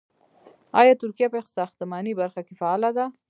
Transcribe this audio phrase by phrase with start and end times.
[0.81, 3.05] آیا ترکیه په ساختماني برخه کې فعاله ده؟